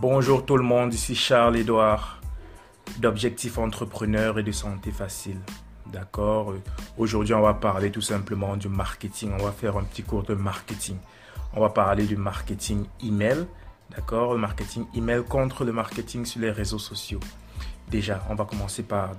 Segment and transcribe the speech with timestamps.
[0.00, 2.20] Bonjour tout le monde, ici Charles Edouard
[2.98, 5.38] d'Objectif Entrepreneur et de Santé Facile.
[5.86, 6.52] D'accord
[6.98, 9.30] Aujourd'hui, on va parler tout simplement du marketing.
[9.38, 10.96] On va faire un petit cours de marketing.
[11.54, 13.46] On va parler du marketing email.
[13.94, 17.20] D'accord Le marketing email contre le marketing sur les réseaux sociaux.
[17.88, 19.12] Déjà, on va commencer par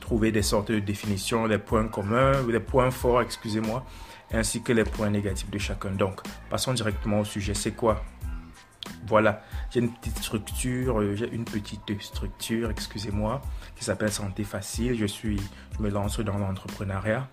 [0.00, 3.84] trouver des sortes de définitions, les points communs, les points forts, excusez-moi,
[4.32, 5.90] ainsi que les points négatifs de chacun.
[5.90, 7.52] Donc, passons directement au sujet.
[7.52, 8.02] C'est quoi
[9.06, 13.42] voilà, j'ai une petite structure, euh, j'ai une petite structure, excusez-moi,
[13.76, 14.96] qui s'appelle Santé Facile.
[14.98, 15.40] Je suis,
[15.76, 17.28] je me lance dans l'entrepreneuriat,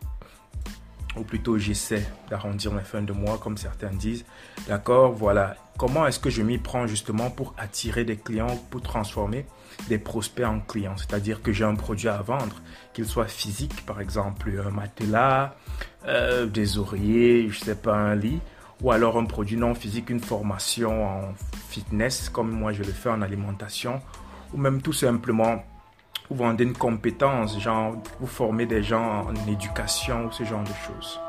[1.15, 4.25] ou plutôt j'essaie d'arrondir mes fins de mois, comme certains disent.
[4.67, 5.55] D'accord, voilà.
[5.77, 9.45] Comment est-ce que je m'y prends justement pour attirer des clients, pour transformer
[9.87, 10.97] des prospects en clients?
[10.97, 12.61] C'est-à-dire que j'ai un produit à vendre,
[12.93, 15.55] qu'il soit physique, par exemple un matelas,
[16.05, 18.41] euh, des oreillers, je sais pas, un lit
[18.81, 21.33] ou alors un produit non physique, une formation en
[21.69, 24.01] fitness, comme moi je le fais en alimentation,
[24.53, 25.63] ou même tout simplement
[26.29, 30.73] vous vendez une compétence, genre vous formez des gens en éducation ou ce genre de
[30.87, 31.19] choses.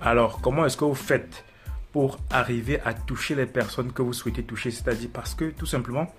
[0.00, 1.44] Alors, comment est-ce que vous faites
[1.90, 4.70] pour arriver à toucher les personnes que vous souhaitez toucher?
[4.70, 6.12] C'est-à-dire parce que tout simplement,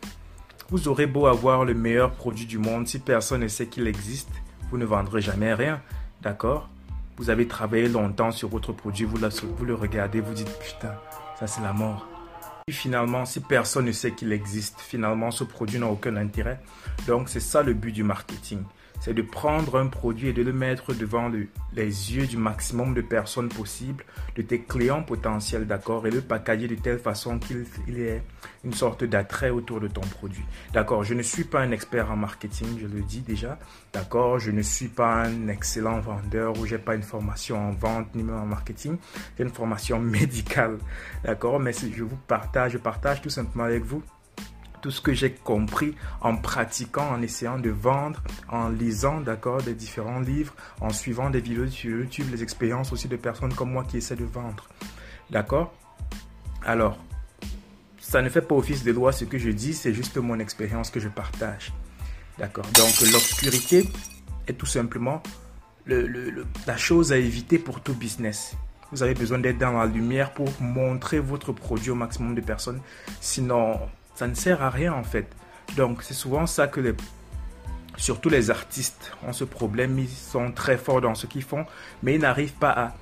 [0.70, 4.32] vous aurez beau avoir le meilleur produit du monde, si personne ne sait qu'il existe,
[4.72, 5.80] vous ne vendrez jamais rien.
[6.24, 6.70] D'accord?
[7.18, 10.96] Vous avez travaillé longtemps sur votre produit, vous, le regardez, vous dites putain,
[11.40, 12.08] ça c'est la mort.
[12.68, 16.60] Et finalement, si personne ne sait qu'il existe, finalement, ce produit n'a aucun intérêt.
[17.06, 18.64] Donc, c'est ça le but du marketing
[19.06, 23.02] c'est de prendre un produit et de le mettre devant les yeux du maximum de
[23.02, 24.04] personnes possibles,
[24.36, 28.24] de tes clients potentiels, d'accord, et le packager de telle façon qu'il y ait
[28.64, 30.44] une sorte d'attrait autour de ton produit.
[30.74, 33.60] D'accord, je ne suis pas un expert en marketing, je le dis déjà,
[33.94, 38.16] d'accord, je ne suis pas un excellent vendeur ou j'ai pas une formation en vente
[38.16, 38.98] ni même en marketing,
[39.38, 40.80] j'ai une formation médicale,
[41.24, 44.02] d'accord, mais je vous partage, je partage tout simplement avec vous
[44.86, 49.74] tout ce que j'ai compris en pratiquant, en essayant de vendre, en lisant, d'accord, des
[49.74, 53.84] différents livres, en suivant des vidéos sur YouTube, les expériences aussi de personnes comme moi
[53.84, 54.70] qui essaient de vendre.
[55.32, 55.74] D'accord?
[56.64, 57.00] Alors,
[57.98, 60.92] ça ne fait pas office de loi ce que je dis, c'est juste mon expérience
[60.92, 61.74] que je partage.
[62.38, 62.68] D'accord?
[62.76, 63.90] Donc, l'obscurité
[64.46, 65.24] est tout simplement
[65.88, 68.56] la chose à éviter pour tout business.
[68.92, 72.82] Vous avez besoin d'être dans la lumière pour montrer votre produit au maximum de personnes.
[73.20, 73.80] Sinon,
[74.16, 75.28] ça ne sert à rien en fait.
[75.78, 76.94] Donc c'est souvent ça que les,
[77.98, 80.00] surtout les artistes ont ce problème.
[80.00, 81.66] Ils sont très forts dans ce qu'ils font,
[82.04, 82.94] mais ils n'arrivent pas à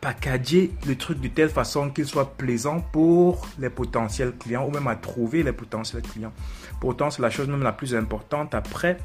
[0.00, 4.86] packager le truc de telle façon qu'il soit plaisant pour les potentiels clients ou même
[4.86, 6.32] à trouver les potentiels clients.
[6.80, 8.98] Pourtant, c'est la chose même la plus importante après,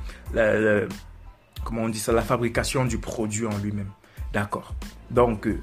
[1.64, 3.90] comment on dit ça, la fabrication du produit en lui-même.
[4.34, 4.76] D'accord.
[5.10, 5.60] Donc, euh,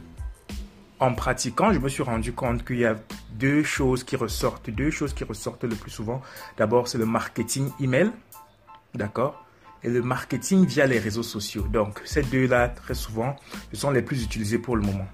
[1.01, 2.97] en pratiquant, je me suis rendu compte qu'il y a
[3.33, 6.21] deux choses qui ressortent, deux choses qui ressortent le plus souvent.
[6.57, 8.11] D'abord, c'est le marketing email,
[8.95, 9.45] d'accord
[9.85, 11.67] Et le marketing via les réseaux sociaux.
[11.73, 13.37] Donc, ces deux-là, très souvent,
[13.73, 15.07] ce sont les plus utilisés pour le moment.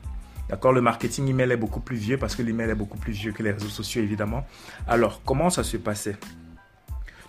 [0.48, 3.32] D'accord Le marketing email est beaucoup plus vieux parce que l'email est beaucoup plus vieux
[3.32, 4.46] que les réseaux sociaux, évidemment.
[4.86, 6.16] Alors, comment ça se passait?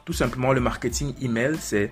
[0.06, 1.92] Tout simplement, le marketing email, c'est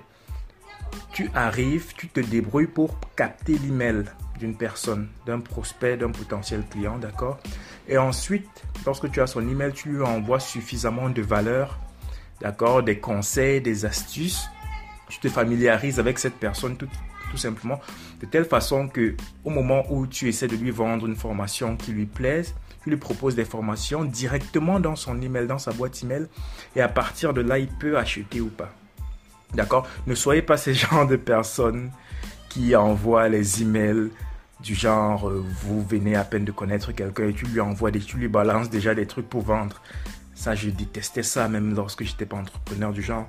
[1.11, 4.05] tu arrives, tu te débrouilles pour capter l'email
[4.39, 7.39] d'une personne, d'un prospect, d'un potentiel client, d'accord?
[7.87, 11.79] Et ensuite, lorsque tu as son email, tu lui envoies suffisamment de valeur,
[12.41, 12.83] d'accord?
[12.83, 14.47] Des conseils, des astuces.
[15.09, 16.87] Tu te familiarises avec cette personne tout,
[17.35, 17.79] simplement,
[18.21, 21.91] de telle façon que au moment où tu essaies de lui vendre une formation qui
[21.91, 26.27] lui plaise, tu lui proposes des formations directement dans son email, dans sa boîte email,
[26.75, 28.71] et à partir de là, il peut acheter ou pas.
[29.53, 29.87] D'accord?
[30.07, 31.91] Ne soyez pas ces genres de personnes
[32.53, 34.11] qui envoient les emails
[34.59, 37.99] du genre euh, vous venez à peine de connaître quelqu'un et tu lui envoies des
[37.99, 39.81] tu lui balances déjà des trucs pour vendre.
[40.35, 43.27] Ça je détestais ça même lorsque j'étais pas entrepreneur du genre.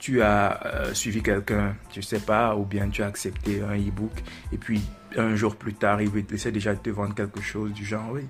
[0.00, 4.24] Tu as euh, suivi quelqu'un, je sais pas, ou bien tu as accepté un e-book
[4.50, 4.82] et puis
[5.16, 8.22] un jour plus tard, il essaie déjà de te vendre quelque chose du genre, oui.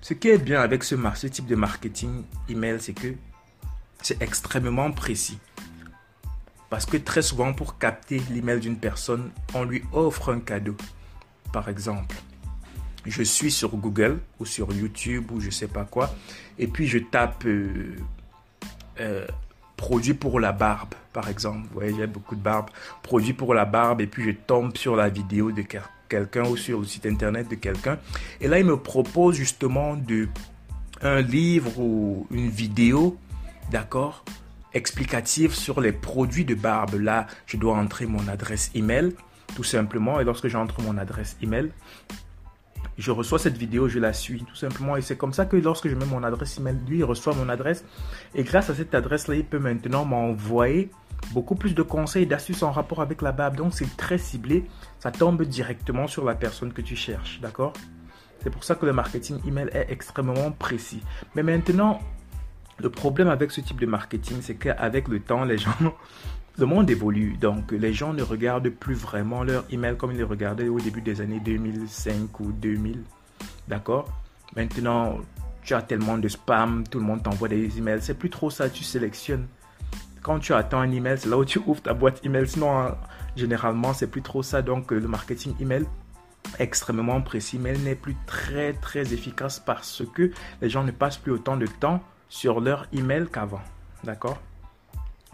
[0.00, 3.08] Ce qui est bien avec ce, ce type de marketing email, c'est que
[4.00, 5.38] c'est extrêmement précis.
[6.70, 10.76] Parce que très souvent, pour capter l'email d'une personne, on lui offre un cadeau.
[11.52, 12.16] Par exemple,
[13.06, 16.14] je suis sur Google ou sur YouTube ou je sais pas quoi,
[16.58, 17.96] et puis je tape euh,
[19.00, 19.26] euh,
[19.76, 21.66] produit pour la barbe, par exemple.
[21.68, 22.68] Vous voyez, j'ai beaucoup de barbe.
[23.02, 25.64] Produit pour la barbe, et puis je tombe sur la vidéo de
[26.08, 27.98] quelqu'un ou sur le site internet de quelqu'un.
[28.40, 30.28] Et là, il me propose justement de,
[31.00, 33.16] un livre ou une vidéo,
[33.70, 34.24] d'accord
[34.74, 36.94] explicative sur les produits de barbe.
[36.94, 39.14] Là, je dois entrer mon adresse email,
[39.54, 40.20] tout simplement.
[40.20, 41.70] Et lorsque j'entre mon adresse email,
[42.98, 44.96] je reçois cette vidéo, je la suis tout simplement.
[44.96, 47.48] Et c'est comme ça que lorsque je mets mon adresse email, lui, il reçoit mon
[47.48, 47.84] adresse.
[48.34, 50.90] Et grâce à cette adresse-là, il peut maintenant m'envoyer
[51.32, 53.56] beaucoup plus de conseils et d'astuces en rapport avec la BAB.
[53.56, 54.64] Donc, c'est très ciblé.
[54.98, 57.40] Ça tombe directement sur la personne que tu cherches.
[57.40, 57.72] D'accord?
[58.42, 61.02] C'est pour ça que le marketing email est extrêmement précis.
[61.34, 62.00] Mais maintenant,
[62.78, 65.70] le problème avec ce type de marketing, c'est qu'avec le temps, les gens
[66.58, 70.24] le monde évolue, donc les gens ne regardent plus vraiment leur email comme ils les
[70.24, 73.02] regardaient au début des années 2005 ou 2000.
[73.68, 74.08] D'accord?
[74.56, 75.18] Maintenant,
[75.62, 78.00] tu as tellement de spam, tout le monde t'envoie des emails.
[78.00, 79.46] C'est plus trop ça, tu sélectionnes.
[80.22, 82.48] Quand tu attends un email, c'est là où tu ouvres ta boîte email.
[82.48, 82.94] Sinon,
[83.36, 84.62] généralement, c'est plus trop ça.
[84.62, 85.84] Donc, le marketing email
[86.58, 90.32] extrêmement précis, mais elle n'est plus très très efficace parce que
[90.62, 93.62] les gens ne passent plus autant de temps sur leur email qu'avant.
[94.04, 94.38] D'accord?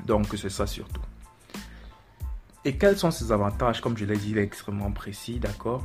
[0.06, 1.00] Donc, c'est ça surtout.
[2.64, 3.80] Et quels sont ses avantages?
[3.80, 5.84] Comme je l'ai dit, il est extrêmement précis, d'accord?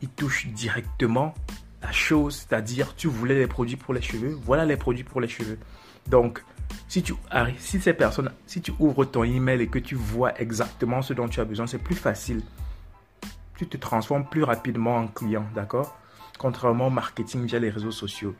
[0.00, 1.34] Il touche directement
[1.82, 5.28] la chose, c'est-à-dire tu voulais les produits pour les cheveux, voilà les produits pour les
[5.28, 5.58] cheveux.
[6.06, 6.44] Donc,
[6.88, 7.14] si tu
[7.58, 11.28] si ces personnes, si tu ouvres ton email et que tu vois exactement ce dont
[11.28, 12.42] tu as besoin, c'est plus facile.
[13.56, 15.96] Tu te transformes plus rapidement en client, d'accord?
[16.38, 18.34] Contrairement au marketing via les réseaux sociaux.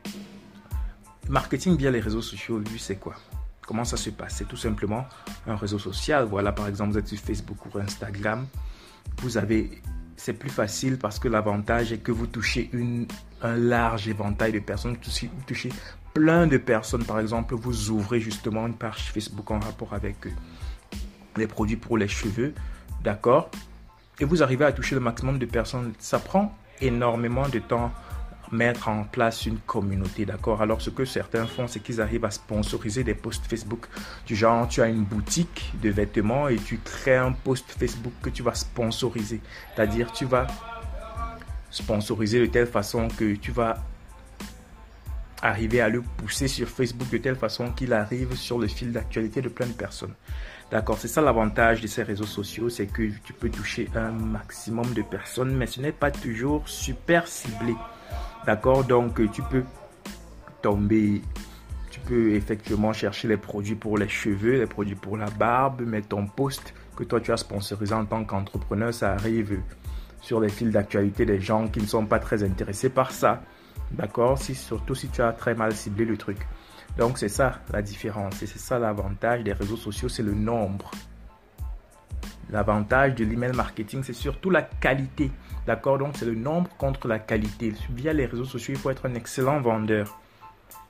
[1.29, 3.15] Marketing via les réseaux sociaux, lui, c'est quoi?
[3.65, 4.35] Comment ça se passe?
[4.37, 5.05] C'est tout simplement
[5.45, 6.23] un réseau social.
[6.25, 8.47] Voilà, par exemple, vous êtes sur Facebook ou Instagram.
[9.21, 9.81] Vous avez,
[10.15, 13.07] c'est plus facile parce que l'avantage est que vous touchez une,
[13.41, 14.93] un large éventail de personnes.
[14.93, 15.69] Vous touchez
[16.13, 17.03] plein de personnes.
[17.03, 20.31] Par exemple, vous ouvrez justement une page Facebook en rapport avec euh,
[21.35, 22.53] les produits pour les cheveux.
[23.03, 23.51] D'accord?
[24.19, 25.91] Et vous arrivez à toucher le maximum de personnes.
[25.99, 27.91] Ça prend énormément de temps
[28.51, 30.61] mettre en place une communauté, d'accord?
[30.61, 33.87] Alors ce que certains font, c'est qu'ils arrivent à sponsoriser des posts Facebook
[34.25, 38.29] du genre, tu as une boutique de vêtements et tu crées un post Facebook que
[38.29, 39.41] tu vas sponsoriser.
[39.75, 40.47] C'est-à-dire, tu vas
[41.69, 43.77] sponsoriser de telle façon que tu vas
[45.41, 49.41] arriver à le pousser sur Facebook de telle façon qu'il arrive sur le fil d'actualité
[49.41, 50.13] de plein de personnes.
[50.71, 54.93] D'accord, c'est ça l'avantage de ces réseaux sociaux, c'est que tu peux toucher un maximum
[54.93, 57.75] de personnes, mais ce n'est pas toujours super ciblé.
[58.45, 59.63] D'accord Donc, tu peux
[60.61, 61.21] tomber,
[61.89, 66.01] tu peux effectivement chercher les produits pour les cheveux, les produits pour la barbe, mais
[66.01, 69.59] ton poste que toi tu as sponsorisé en tant qu'entrepreneur, ça arrive
[70.21, 73.41] sur les fils d'actualité des gens qui ne sont pas très intéressés par ça.
[73.91, 76.37] D'accord si, Surtout si tu as très mal ciblé le truc.
[76.97, 78.41] Donc, c'est ça la différence.
[78.41, 80.91] Et c'est ça l'avantage des réseaux sociaux, c'est le nombre.
[82.49, 85.31] L'avantage de l'email marketing, c'est surtout la qualité.
[85.65, 85.97] D'accord?
[85.97, 87.73] Donc, c'est le nombre contre la qualité.
[87.89, 90.17] Via les réseaux sociaux, il faut être un excellent vendeur.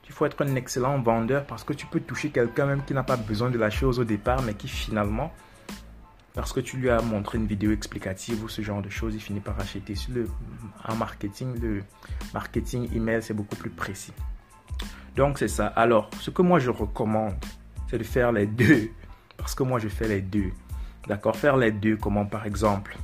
[0.04, 3.02] Il faut être un excellent vendeur parce que tu peux toucher quelqu'un même qui n'a
[3.02, 5.32] pas besoin de la chose au départ, mais qui finalement,
[6.32, 9.20] parce que tu lui as montré une vidéo explicative ou ce genre de choses, il
[9.20, 9.94] finit par acheter.
[10.86, 11.82] En marketing, le
[12.32, 14.14] marketing email, c'est beaucoup plus précis.
[15.14, 15.66] Donc, c'est ça.
[15.66, 17.34] Alors, ce que moi je recommande,
[17.90, 18.90] c'est de faire les deux.
[19.36, 20.52] Parce que moi, je fais les deux.
[21.08, 22.98] D'accord Faire les deux, comment par exemple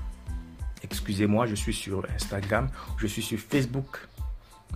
[0.83, 2.69] Excusez-moi, je suis sur Instagram,
[2.99, 4.07] je suis sur Facebook.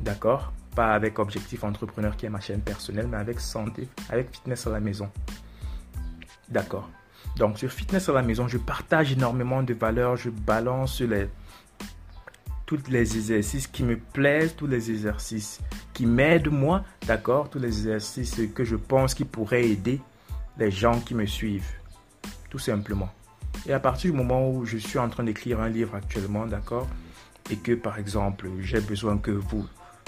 [0.00, 4.66] D'accord Pas avec Objectif Entrepreneur qui est ma chaîne personnelle, mais avec santé, avec fitness
[4.66, 5.10] à la maison.
[6.48, 6.88] D'accord.
[7.36, 11.02] Donc sur fitness à la maison, je partage énormément de valeurs, je balance
[12.64, 15.60] tous les exercices qui me plaisent, tous les exercices
[15.92, 20.00] qui m'aident moi, d'accord, tous les exercices que je pense qui pourraient aider
[20.56, 21.70] les gens qui me suivent,
[22.48, 23.10] tout simplement.
[23.66, 26.88] Et à partir du moment où je suis en train d'écrire un livre actuellement, d'accord,
[27.50, 29.66] et que par exemple j'ai besoin que vous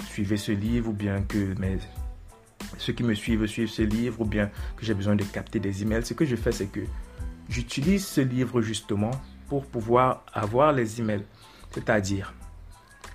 [0.09, 1.55] suivez ce livre ou bien que
[2.77, 5.81] ceux qui me suivent suivent ce livre ou bien que j'ai besoin de capter des
[5.81, 6.81] emails, ce que je fais c'est que
[7.49, 9.11] j'utilise ce livre justement
[9.47, 11.25] pour pouvoir avoir les emails.
[11.71, 12.33] C'est-à-dire,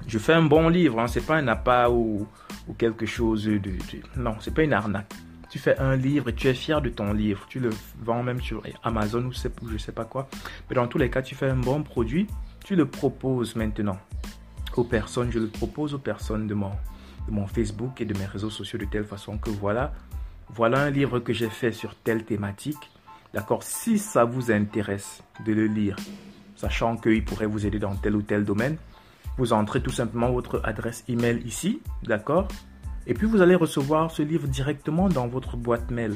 [0.07, 2.27] je fais un bon livre, hein, c'est pas un appât ou,
[2.69, 3.73] ou quelque chose de, de
[4.17, 5.13] non, c'est pas une arnaque
[5.49, 7.71] tu fais un livre et tu es fier de ton livre, tu le
[8.03, 10.29] vends même sur Amazon ou je ne sais pas quoi.
[10.69, 12.27] Mais dans tous les cas, tu fais un bon produit,
[12.65, 13.99] tu le proposes maintenant
[14.77, 15.31] aux personnes.
[15.31, 16.73] Je le propose aux personnes de mon,
[17.29, 19.93] de mon Facebook et de mes réseaux sociaux de telle façon que voilà,
[20.49, 22.91] voilà un livre que j'ai fait sur telle thématique.
[23.33, 25.97] D'accord Si ça vous intéresse de le lire,
[26.57, 28.79] sachant qu'il pourrait vous aider dans tel ou tel domaine,
[29.39, 32.49] vous entrez tout simplement votre adresse email ici, d'accord
[33.07, 36.15] et puis vous allez recevoir ce livre directement dans votre boîte mail.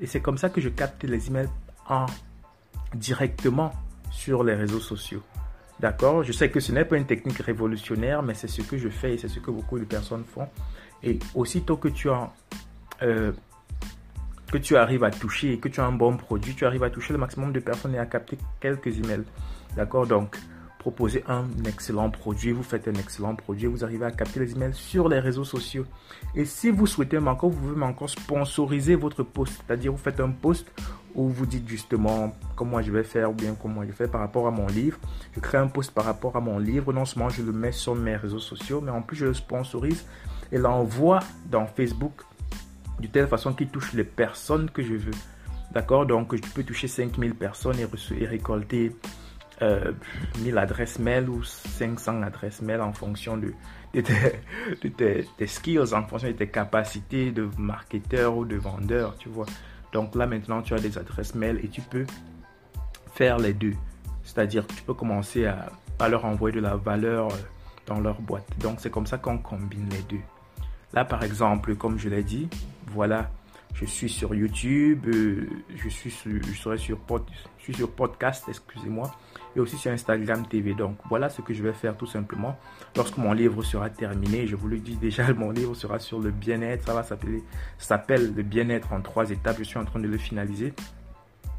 [0.00, 1.48] Et c'est comme ça que je capte les emails
[1.88, 2.06] en
[2.94, 3.72] directement
[4.10, 5.22] sur les réseaux sociaux.
[5.80, 6.22] D'accord?
[6.22, 9.14] Je sais que ce n'est pas une technique révolutionnaire, mais c'est ce que je fais
[9.14, 10.48] et c'est ce que beaucoup de personnes font.
[11.02, 12.32] Et aussitôt que tu as
[13.02, 13.32] euh,
[14.52, 16.90] que tu arrives à toucher et que tu as un bon produit, tu arrives à
[16.90, 19.24] toucher le maximum de personnes et à capter quelques emails.
[19.76, 20.06] D'accord?
[20.06, 20.36] Donc,
[20.82, 24.74] proposez un excellent produit, vous faites un excellent produit, vous arrivez à capter les emails
[24.74, 25.86] sur les réseaux sociaux.
[26.34, 30.30] Et si vous souhaitez encore, vous pouvez encore sponsoriser votre post, c'est-à-dire vous faites un
[30.30, 30.66] post
[31.14, 34.48] où vous dites justement comment je vais faire ou bien comment je fais par rapport
[34.48, 34.98] à mon livre.
[35.36, 36.92] Je crée un post par rapport à mon livre.
[36.92, 40.04] Non seulement je le mets sur mes réseaux sociaux, mais en plus je le sponsorise
[40.50, 42.22] et l'envoie dans Facebook
[43.00, 45.14] de telle façon qu'il touche les personnes que je veux.
[45.72, 46.06] D'accord?
[46.06, 48.96] Donc je peux toucher 5000 personnes et, récolter
[49.60, 53.52] 1000 euh, adresses mail ou 500 adresses mail en fonction de,
[53.92, 59.46] tes, skills, en fonction de tes capacités de marketeur ou de vendeur, tu vois.
[59.92, 62.06] Donc là maintenant tu as des adresses mail et tu peux
[63.14, 63.74] faire les deux.
[64.24, 67.36] C'est-à-dire tu peux commencer à, à, leur envoyer de la valeur euh,
[67.86, 68.46] dans leur boîte.
[68.60, 70.22] Donc c'est comme ça qu'on combine les deux.
[70.92, 72.48] Là par exemple, comme je l'ai dit,
[72.88, 73.30] voilà
[73.74, 76.98] je suis sur YouTube, euh, je suis sur, je serai sur,
[77.90, 79.10] podcast, excusez-moi,
[79.56, 80.74] et aussi sur Instagram TV.
[80.74, 82.56] Donc voilà ce que je vais faire tout simplement.
[82.96, 86.30] Lorsque mon livre sera terminé, je vous le dis déjà, mon livre sera sur le
[86.30, 86.86] bien-être.
[86.86, 87.42] Ça va s'appeler,
[87.78, 89.56] s'appelle le bien-être en trois étapes.
[89.58, 90.74] Je suis en train de le finaliser.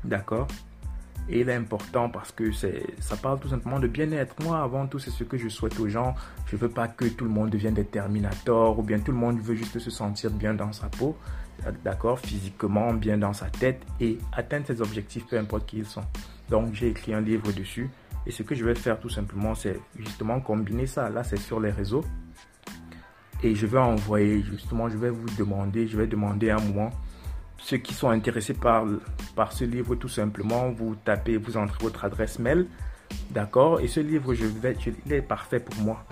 [0.03, 0.47] D'accord?
[1.29, 4.35] Et il est important parce que ça parle tout simplement de bien-être.
[4.43, 6.15] Moi, avant tout, c'est ce que je souhaite aux gens.
[6.47, 9.39] Je veux pas que tout le monde devienne des terminators ou bien tout le monde
[9.39, 11.17] veut juste se sentir bien dans sa peau
[11.83, 16.03] d'accord, physiquement, bien dans sa tête et atteindre ses objectifs, peu importe qui ils sont.
[16.49, 17.89] Donc, j'ai écrit un livre dessus.
[18.25, 21.09] Et ce que je vais faire tout simplement, c'est justement combiner ça.
[21.09, 22.03] Là, c'est sur les réseaux.
[23.41, 26.91] Et je vais envoyer, justement, je vais vous demander, je vais demander un moment,
[27.57, 28.85] ceux qui sont intéressés par,
[29.35, 32.67] par ce livre, tout simplement, vous tapez, vous entrez votre adresse mail.
[33.31, 36.05] D'accord Et ce livre, je vais, il est parfait pour moi.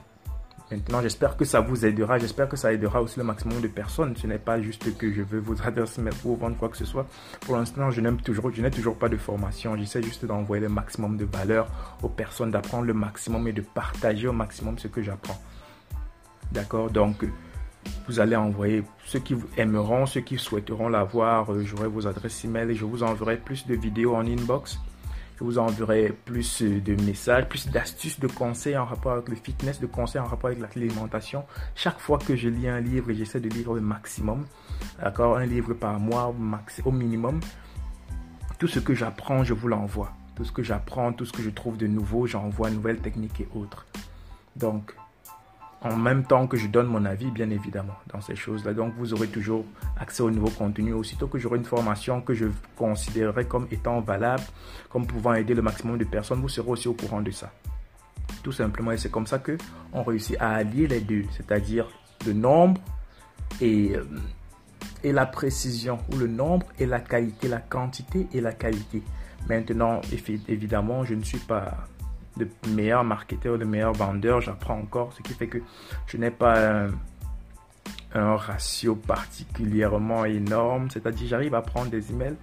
[0.72, 2.18] Maintenant, j'espère que ça vous aidera.
[2.18, 4.16] J'espère que ça aidera aussi le maximum de personnes.
[4.16, 7.06] Ce n'est pas juste que je veux vous adresser pour vendre quoi que ce soit.
[7.42, 9.76] Pour l'instant, je n'aime toujours, je n'ai toujours pas de formation.
[9.76, 11.68] J'essaie juste d'envoyer le maximum de valeur
[12.02, 15.40] aux personnes, d'apprendre le maximum et de partager au maximum ce que j'apprends.
[16.54, 16.90] D'accord?
[16.90, 17.26] Donc,
[18.08, 21.52] vous allez envoyer ceux qui aimeront, ceux qui souhaiteront l'avoir.
[21.52, 24.80] Euh, j'aurai vos adresses email et je vous enverrai plus de vidéos en inbox
[25.42, 29.80] je vous enverrai plus de messages, plus d'astuces, de conseils en rapport avec le fitness,
[29.80, 31.46] de conseils en rapport avec l'alimentation.
[31.74, 34.46] Chaque fois que je lis un livre, j'essaie de lire le maximum.
[35.02, 35.38] D'accord?
[35.38, 36.32] Un livre par mois
[36.86, 37.40] au minimum.
[38.60, 40.12] Tout ce que j'apprends, je vous l'envoie.
[40.36, 43.48] Tout ce que j'apprends, tout ce que je trouve de nouveau, j'envoie nouvelles techniques et
[43.56, 43.88] autres.
[44.56, 44.94] Donc,
[45.84, 48.74] en même temps que je donne mon avis, bien évidemment, dans ces choses-là.
[48.74, 49.66] Donc, vous aurez toujours
[50.00, 50.94] accès au nouveau contenu.
[50.94, 52.46] Aussitôt que j'aurai une formation que je
[52.76, 54.44] considérerai comme étant valable,
[54.90, 57.52] comme pouvant aider le maximum de personnes, vous serez aussi au courant de ça.
[58.44, 59.58] Tout simplement, et c'est comme ça que
[59.92, 61.88] on réussit à allier les deux, c'est-à-dire
[62.26, 62.80] le nombre
[63.60, 64.04] et, euh,
[65.04, 69.02] et la précision, ou le nombre et la qualité, la quantité et la qualité.
[69.50, 70.02] Maintenant,
[70.48, 71.88] évidemment, je ne suis pas
[72.38, 75.60] de meilleur marketeur, de meilleur vendeur, j'apprends encore, ce qui fait que
[76.08, 76.88] je n'ai pas
[78.14, 82.36] un, ratio particulièrement énorme, c'est-à-dire j'arrive à prendre des emails,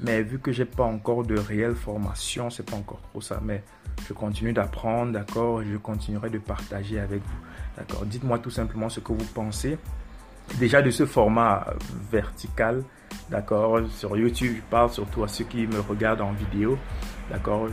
[0.00, 3.62] mais vu que j'ai pas encore de réelle formation, c'est pas encore trop ça, mais
[4.06, 7.38] je continue d'apprendre, d'accord, je continuerai de partager avec vous,
[7.76, 8.04] d'accord.
[8.06, 9.78] Dites-moi tout simplement ce que vous pensez
[10.58, 11.66] déjà de ce format
[12.10, 12.82] vertical,
[13.30, 13.80] d'accord.
[13.90, 16.78] Sur YouTube, je parle surtout à ceux qui me regardent en vidéo,
[17.30, 17.68] d'accord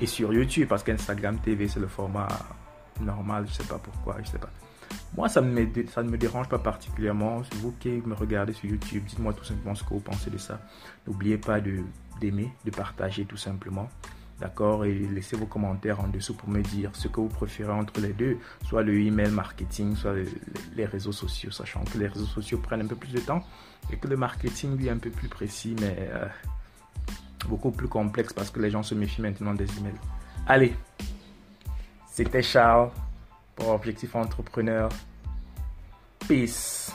[0.00, 2.28] et sur YouTube parce qu'Instagram TV c'est le format
[3.00, 4.50] normal, je sais pas pourquoi, je sais pas.
[5.16, 7.42] Moi ça, me, ça ne me dérange pas particulièrement.
[7.44, 10.38] C'est vous qui me regardez sur YouTube, dites-moi tout simplement ce que vous pensez de
[10.38, 10.60] ça.
[11.06, 11.60] N'oubliez pas
[12.20, 13.88] d'aimer, de partager tout simplement.
[14.40, 14.84] D'accord?
[14.84, 18.12] Et laissez vos commentaires en dessous pour me dire ce que vous préférez entre les
[18.12, 20.12] deux, soit le email marketing, soit
[20.74, 23.42] les réseaux sociaux, sachant que les réseaux sociaux prennent un peu plus de temps
[23.90, 26.26] et que le marketing lui est un peu plus précis, mais euh,
[27.46, 29.94] beaucoup plus complexe parce que les gens se méfient maintenant des emails.
[30.46, 30.74] Allez,
[32.10, 32.90] c'était Charles
[33.54, 34.88] pour Objectif Entrepreneur.
[36.26, 36.92] Peace.